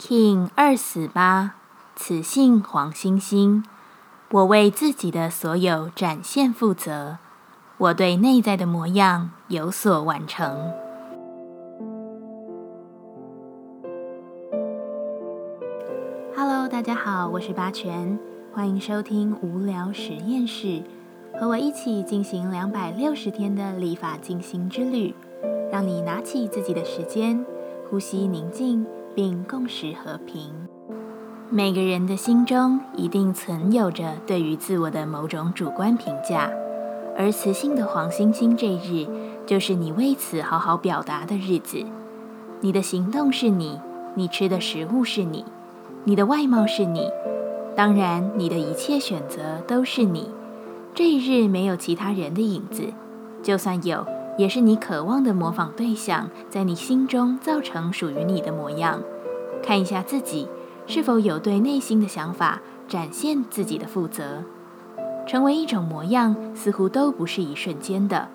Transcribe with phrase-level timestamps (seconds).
[0.00, 1.56] King 二四八，
[1.94, 3.62] 此姓黄星星。
[4.30, 7.18] 我为自己的所有展现负责，
[7.76, 10.72] 我对内在的模样有所完成。
[16.34, 18.18] Hello，大家好，我是八全，
[18.54, 20.82] 欢迎收听无聊实验室，
[21.38, 25.14] 和我一起进行两百六十天的立法进行之旅，
[25.70, 27.44] 让你拿起自己的时间，
[27.90, 28.86] 呼吸宁静。
[29.14, 30.50] 并共识和平。
[31.50, 36.50] 每个人的心中一定存有着对于自我的某种主观评价，
[37.18, 39.08] 而雌性的黄星星这日，
[39.46, 41.84] 就是你为此好好表达的日子。
[42.60, 43.80] 你的行动是你，
[44.14, 45.44] 你吃的食物是你，
[46.04, 47.10] 你的外貌是你，
[47.74, 50.30] 当然，你的一切选择都是你。
[50.94, 52.92] 这一日没有其他人的影子，
[53.42, 54.06] 就算有。
[54.36, 59.02] 也是你渴望的模仿对象，在你心中造成属于你的模样。
[59.62, 60.48] 看一下自己
[60.86, 64.42] 是否有对内心的想法展现自己的负责。
[65.26, 68.28] 成为一种模样，似乎都不是一瞬间的。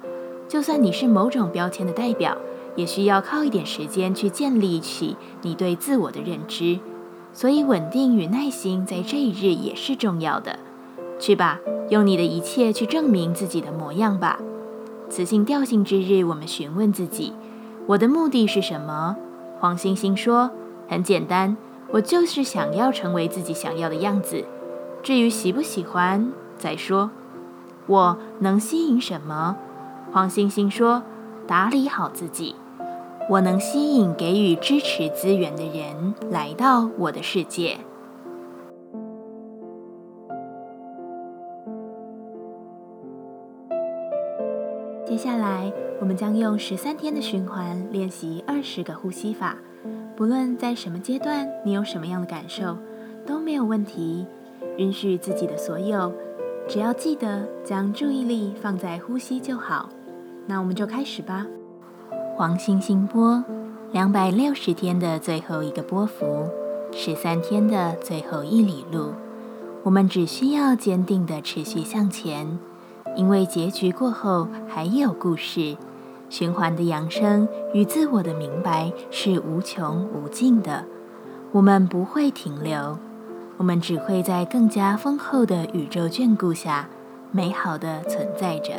[0.47, 2.37] 就算你是某种标签的代表，
[2.75, 6.79] 也需要靠一点时间去建立起你对自我的认知。
[7.33, 10.59] 所以，稳定与耐心在这一日也是重要的。
[11.19, 14.39] 去吧，用你的一切去证明自己的模样吧。
[15.09, 17.33] 雌性调性之日，我们询问自己：
[17.87, 19.15] 我的目的是什么？
[19.59, 20.51] 黄星星说
[20.89, 21.55] ：“很简单，
[21.91, 24.43] 我就是想要成为自己想要的样子。
[25.01, 27.11] 至于喜不喜欢，再说。
[27.87, 29.55] 我能吸引什么？”
[30.11, 31.03] 黄星星说
[31.47, 32.55] ：“打理好自己。
[33.29, 37.77] 我能吸引给予支持资源的人来到我的世界。”
[45.07, 49.55] 接下来，我们将用十三天的循环练习二十个呼吸法。
[50.15, 52.75] 不论在什么阶段，你有什么样的感受，
[53.23, 54.25] 都没有问题。
[54.77, 56.11] 允许自己的所有，
[56.67, 59.89] 只要记得将注意力放在呼吸就好。
[60.47, 61.45] 那我们就开始吧。
[62.35, 63.43] 黄星星波，
[63.91, 66.49] 两百六十天的最后一个波幅，
[66.91, 69.13] 十三天的最后一里路，
[69.83, 72.57] 我们只需要坚定的持续向前。
[73.15, 75.77] 因为结局过后还有故事，
[76.29, 80.83] 循环的扬升与自我的明白是无穷无尽的。
[81.51, 82.97] 我们不会停留，
[83.57, 86.89] 我们只会在更加丰厚的宇宙眷顾下，
[87.31, 88.73] 美好的存在着。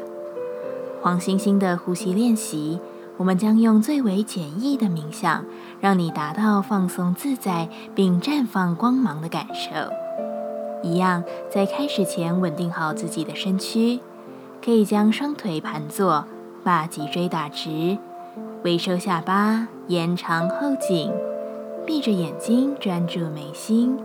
[1.01, 2.79] 黄星星的呼吸练习，
[3.17, 5.45] 我们将用最为简易的冥想，
[5.81, 9.71] 让你达到放松自在并绽放光芒的感受。
[10.83, 14.01] 一样，在开始前稳定好自己的身躯。
[14.67, 16.27] 可以将双腿盘坐，
[16.65, 17.97] 把脊椎打直，
[18.65, 21.13] 微收下巴，延长后颈，
[21.87, 23.97] 闭着眼睛专注眉心。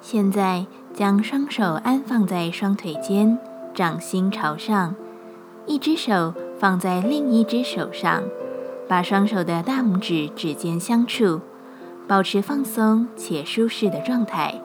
[0.00, 3.38] 现在将双手安放在双腿间，
[3.72, 4.96] 掌心朝上，
[5.66, 8.24] 一只手放在另一只手上，
[8.88, 11.42] 把双手的大拇指指尖相触，
[12.08, 14.60] 保持放松且舒适的状态，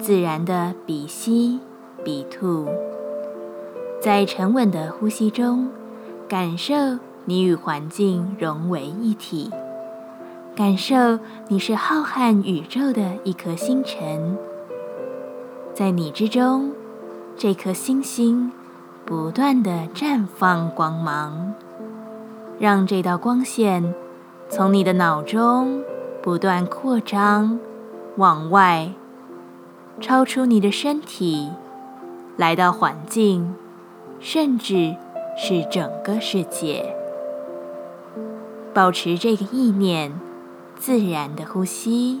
[0.00, 1.60] 自然的鼻吸
[2.02, 2.66] 鼻吐。
[4.02, 5.68] 在沉稳的呼吸中，
[6.28, 6.74] 感受
[7.24, 9.48] 你与环境融为一体，
[10.56, 14.36] 感受你是浩瀚宇宙的一颗星辰，
[15.72, 16.72] 在你之中，
[17.36, 18.50] 这颗星星
[19.04, 21.54] 不断的绽放光芒，
[22.58, 23.94] 让这道光线
[24.48, 25.80] 从你的脑中
[26.20, 27.56] 不断扩张，
[28.16, 28.90] 往外，
[30.00, 31.52] 超出你的身体，
[32.36, 33.54] 来到环境。
[34.24, 34.94] 甚至
[35.36, 36.94] 是整个世界，
[38.72, 40.12] 保持这个意念，
[40.76, 42.20] 自然的呼吸。